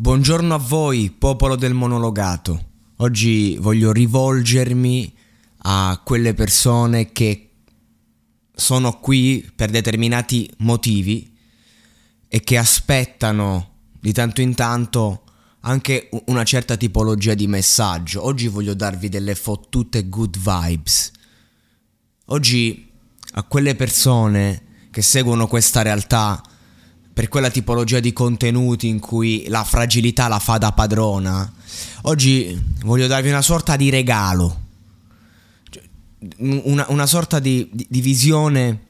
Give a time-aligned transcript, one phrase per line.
[0.00, 2.66] Buongiorno a voi, popolo del monologato.
[2.98, 5.12] Oggi voglio rivolgermi
[5.62, 7.50] a quelle persone che
[8.54, 11.36] sono qui per determinati motivi
[12.28, 15.24] e che aspettano di tanto in tanto
[15.62, 18.24] anche una certa tipologia di messaggio.
[18.24, 21.10] Oggi voglio darvi delle fottute good vibes.
[22.26, 22.88] Oggi
[23.32, 24.62] a quelle persone
[24.92, 26.40] che seguono questa realtà
[27.18, 31.52] per quella tipologia di contenuti in cui la fragilità la fa da padrona,
[32.02, 34.60] oggi voglio darvi una sorta di regalo,
[35.68, 35.82] cioè,
[36.36, 38.82] una, una sorta di, di, di visione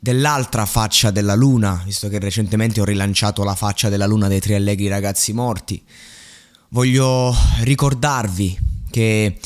[0.00, 4.56] dell'altra faccia della luna, visto che recentemente ho rilanciato la faccia della luna dei tre
[4.56, 5.80] allegri ragazzi morti.
[6.70, 8.58] Voglio ricordarvi
[8.90, 9.38] che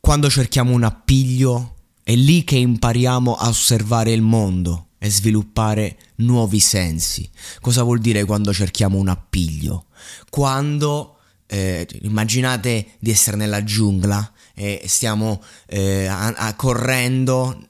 [0.00, 6.60] quando cerchiamo un appiglio è lì che impariamo a osservare il mondo e sviluppare nuovi
[6.60, 7.28] sensi.
[7.62, 9.86] Cosa vuol dire quando cerchiamo un appiglio?
[10.28, 17.66] Quando eh, immaginate di essere nella giungla e stiamo eh, a, a, correndo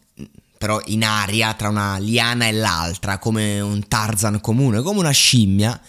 [0.58, 5.80] però in aria tra una liana e l'altra come un Tarzan comune, come una scimmia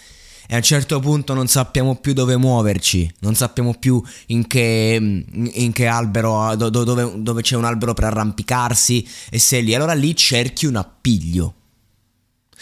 [0.46, 5.24] e a un certo punto non sappiamo più dove muoverci, non sappiamo più in che,
[5.52, 10.14] in che albero, dove, dove c'è un albero per arrampicarsi e sei lì, allora lì
[10.16, 11.54] cerchi un appiglio.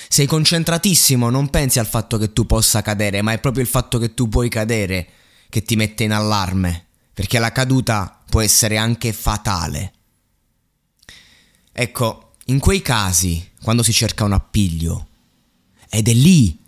[0.08, 3.98] Sei concentratissimo, non pensi al fatto che tu possa cadere, ma è proprio il fatto
[3.98, 5.08] che tu puoi cadere
[5.48, 9.92] che ti mette in allarme, perché la caduta può essere anche fatale.
[11.72, 15.06] Ecco, in quei casi, quando si cerca un appiglio,
[15.88, 16.59] ed è lì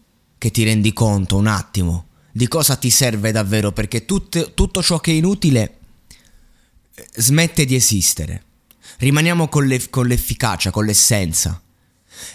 [0.43, 4.98] che ti rendi conto un attimo di cosa ti serve davvero, perché tutto, tutto ciò
[4.98, 5.79] che è inutile
[6.97, 8.43] eh, smette di esistere.
[8.98, 11.63] Rimaniamo con, le, con l'efficacia, con l'essenza.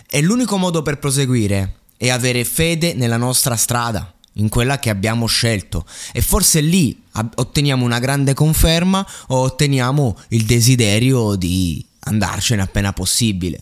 [0.10, 5.26] E l'unico modo per proseguire è avere fede nella nostra strada, in quella che abbiamo
[5.26, 5.86] scelto.
[6.14, 13.62] E forse lì otteniamo una grande conferma o otteniamo il desiderio di andarcene appena possibile.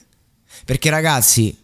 [0.65, 1.57] Perché ragazzi,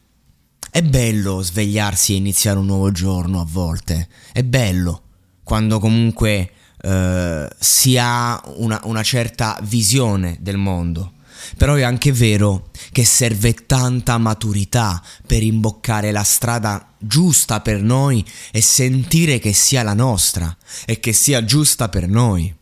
[0.72, 4.08] è bello svegliarsi e iniziare un nuovo giorno a volte.
[4.32, 5.04] È bello
[5.44, 6.50] quando comunque
[6.82, 11.16] eh, si ha una, una certa visione del mondo.
[11.58, 18.26] Però è anche vero che serve tanta maturità per imboccare la strada giusta per noi
[18.52, 20.56] e sentire che sia la nostra
[20.86, 22.56] e che sia giusta per noi.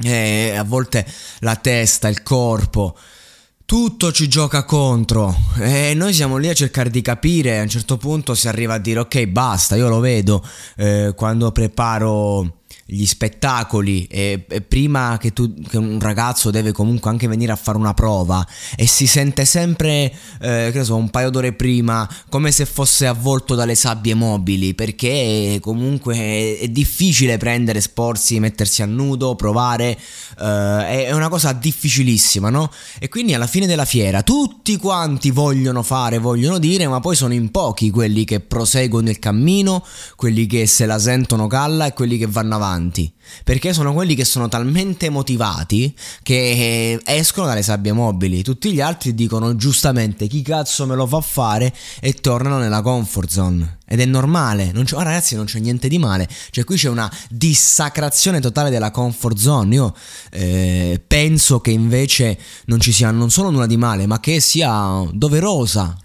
[0.00, 1.04] E a volte
[1.40, 2.96] la testa, il corpo,
[3.68, 5.36] tutto ci gioca contro.
[5.58, 8.78] E noi siamo lì a cercare di capire, a un certo punto si arriva a
[8.78, 10.42] dire ok basta, io lo vedo
[10.76, 17.10] eh, quando preparo gli spettacoli e, e prima che, tu, che, un ragazzo deve comunque
[17.10, 20.10] anche venire a fare una prova e si sente sempre,
[20.40, 25.58] eh, che so, un paio d'ore prima come se fosse avvolto dalle sabbie mobili perché
[25.60, 29.98] comunque è, è difficile prendere, sporsi, mettersi a nudo, provare,
[30.40, 32.72] eh, è una cosa difficilissima, no?
[32.98, 37.34] E quindi alla fine della fiera tutti quanti vogliono fare, vogliono dire, ma poi sono
[37.34, 39.84] in pochi quelli che proseguono il cammino,
[40.16, 43.12] quelli che se la sentono calla e quelli che vanno avanti avanti.
[43.44, 48.42] Perché sono quelli che sono talmente motivati che escono dalle sabbie mobili.
[48.42, 53.28] Tutti gli altri dicono giustamente chi cazzo me lo fa fare e tornano nella comfort
[53.28, 53.76] zone.
[53.90, 56.28] Ed è normale, non oh, ragazzi non c'è niente di male.
[56.50, 59.74] Cioè qui c'è una dissacrazione totale della comfort zone.
[59.74, 59.94] Io
[60.30, 65.06] eh, penso che invece non ci sia non solo nulla di male, ma che sia
[65.12, 65.96] doverosa.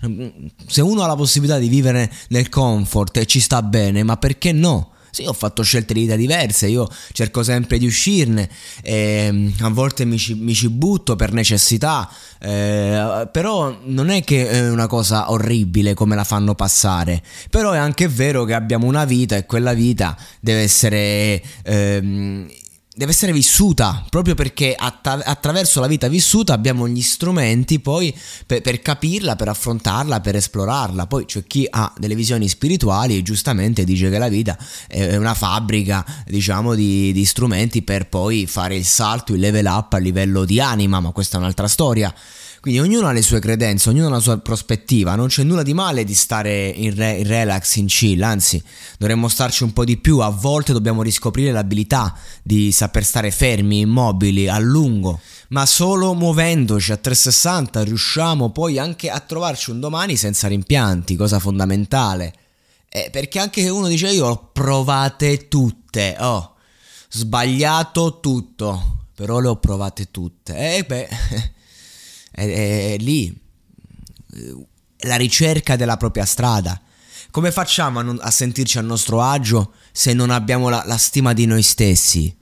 [0.68, 4.52] Se uno ha la possibilità di vivere nel comfort e ci sta bene, ma perché
[4.52, 4.93] no?
[5.14, 8.50] Sì, ho fatto scelte di vita diverse, io cerco sempre di uscirne,
[8.82, 12.10] eh, a volte mi ci, mi ci, butto per necessità,
[12.40, 17.78] eh, però non è che è una cosa orribile come la fanno passare, però è
[17.78, 21.44] anche vero che abbiamo una vita e quella vita deve essere...
[21.62, 22.50] Ehm,
[22.96, 28.16] deve essere vissuta proprio perché attra- attraverso la vita vissuta abbiamo gli strumenti poi
[28.46, 31.08] per, per, capirla, per affrontarla, per esplorarla.
[31.08, 35.34] Poi c'è chi ha delle visioni spirituali e giustamente dice che la vita è una
[35.34, 40.46] fabbrica, diciamo, di, di strumenti per poi fare il salto, il level up a livello
[40.46, 42.14] di anima, ma questa è un'altra storia.
[42.64, 45.74] Quindi ognuno ha le sue credenze, ognuno ha la sua prospettiva, non c'è nulla di
[45.74, 48.64] male di stare in, re- in, relax, in chill, anzi
[48.98, 53.82] dovremmo starci un po' di più, a volte dobbiamo riscoprire l'abilità di saper stare fermi,
[53.82, 55.20] immobili, a lungo,
[55.50, 61.40] ma solo muovendoci a 360 riusciamo poi anche a trovarci un domani senza rimpianti, cosa
[61.40, 62.34] fondamentale.
[62.88, 66.54] Eh, perché anche uno dice io ho provate tutte, oh,
[67.10, 70.56] sbagliato tutto, però le ho provate tutte.
[70.56, 71.10] E eh, beh...
[72.42, 73.42] è, è lì
[75.00, 76.80] la ricerca della propria strada.
[77.32, 81.34] Come facciamo a, non, a sentirci a nostro agio se non abbiamo la, la stima
[81.34, 82.36] di noi stessi?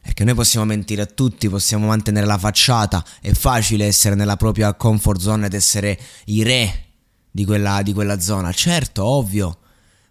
[0.00, 4.74] Perché noi possiamo mentire a tutti, possiamo mantenere la facciata, è facile essere nella propria
[4.74, 6.84] comfort zone ed essere i re
[7.30, 9.58] di quella, di quella zona, certo, ovvio,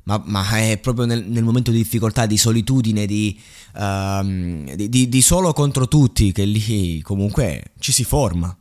[0.03, 3.39] ma, ma è proprio nel, nel, momento di difficoltà, di solitudine, di,
[3.75, 8.55] uh, di, di, di solo contro tutti che lì comunque ci si forma.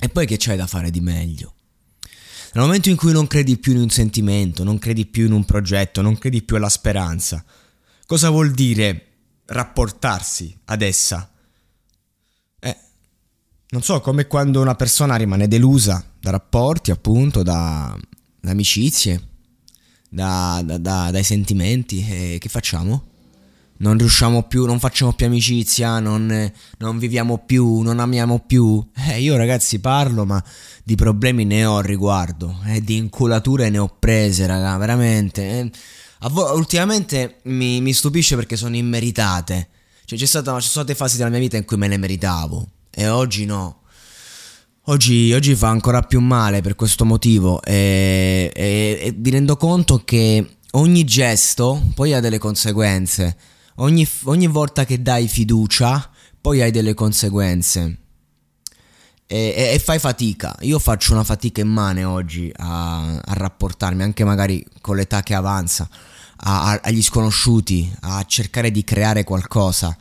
[0.00, 1.54] E poi che c'è da fare di meglio?
[2.52, 5.44] Nel momento in cui non credi più in un sentimento, non credi più in un
[5.44, 7.44] progetto, non credi più alla speranza,
[8.06, 9.06] cosa vuol dire
[9.46, 11.30] rapportarsi ad essa?
[12.58, 12.76] Eh,
[13.70, 17.96] non so, come quando una persona rimane delusa da rapporti, appunto, da,
[18.40, 19.28] da amicizie,
[20.08, 23.16] da, da, dai sentimenti, e che facciamo?
[23.78, 28.84] Non riusciamo più, non facciamo più amicizia, non, non, viviamo più, non amiamo più.
[29.08, 30.42] Eh, io ragazzi parlo, ma
[30.82, 35.60] di problemi ne ho al riguardo, eh, di inculature ne ho prese, raga, veramente.
[35.60, 35.70] Eh.
[36.30, 39.68] Vo- ultimamente mi, mi, stupisce perché sono immeritate.
[40.04, 42.66] Cioè, c'è stata, ci sono state fasi della mia vita in cui me ne meritavo,
[42.90, 43.82] e oggi no.
[44.88, 50.00] Oggi, oggi fa ancora più male per questo motivo e, e, e mi rendo conto
[50.02, 53.36] che ogni gesto poi ha delle conseguenze
[53.78, 56.10] ogni, ogni volta che dai fiducia,
[56.40, 57.98] poi hai delle conseguenze.
[59.26, 60.56] E, e, e, fai fatica.
[60.60, 65.88] Io faccio una fatica immane oggi a, a rapportarmi, anche magari con l'età che avanza,
[66.36, 69.96] a, a, agli sconosciuti, a cercare di creare qualcosa.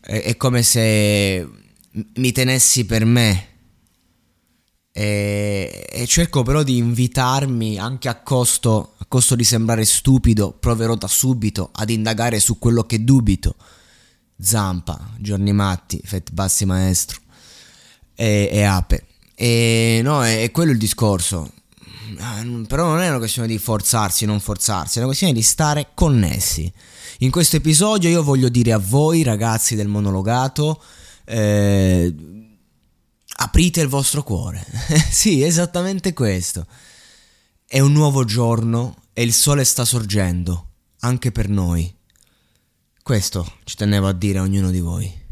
[0.00, 1.48] È, è come se
[2.14, 3.48] mi tenessi per me.
[4.90, 11.08] E, e, cerco però di invitarmi anche a costo costo di sembrare stupido, proverò da
[11.08, 13.54] subito ad indagare su quello che dubito.
[14.38, 17.20] Zampa, Giorni Matti, Fett Bassi Maestro
[18.14, 19.06] e, e Ape.
[19.34, 21.50] E no, è, è quello il discorso.
[22.18, 25.92] Ah, però non è una questione di forzarsi non forzarsi, è una questione di stare
[25.94, 26.70] connessi.
[27.20, 30.82] In questo episodio io voglio dire a voi, ragazzi del monologato,
[31.24, 32.14] eh,
[33.36, 34.62] aprite il vostro cuore.
[35.10, 36.66] sì, esattamente questo.
[37.68, 40.68] È un nuovo giorno e il sole sta sorgendo,
[41.00, 41.92] anche per noi.
[43.02, 45.25] Questo ci tenevo a dire a ognuno di voi.